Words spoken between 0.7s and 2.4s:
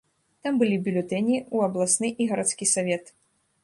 бюлетэні ў абласны і